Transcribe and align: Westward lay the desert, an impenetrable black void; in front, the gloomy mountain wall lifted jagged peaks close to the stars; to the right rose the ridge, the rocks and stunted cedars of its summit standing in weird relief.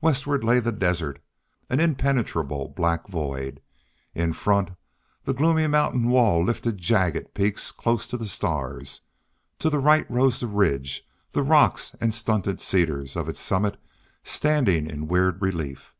Westward 0.00 0.44
lay 0.44 0.60
the 0.60 0.70
desert, 0.70 1.20
an 1.68 1.80
impenetrable 1.80 2.68
black 2.68 3.08
void; 3.08 3.60
in 4.14 4.32
front, 4.32 4.70
the 5.24 5.34
gloomy 5.34 5.66
mountain 5.66 6.10
wall 6.10 6.44
lifted 6.44 6.78
jagged 6.78 7.34
peaks 7.34 7.72
close 7.72 8.06
to 8.06 8.16
the 8.16 8.28
stars; 8.28 9.00
to 9.58 9.68
the 9.68 9.80
right 9.80 10.08
rose 10.08 10.38
the 10.38 10.46
ridge, 10.46 11.08
the 11.32 11.42
rocks 11.42 11.96
and 12.00 12.14
stunted 12.14 12.60
cedars 12.60 13.16
of 13.16 13.28
its 13.28 13.40
summit 13.40 13.76
standing 14.22 14.88
in 14.88 15.08
weird 15.08 15.42
relief. 15.42 15.92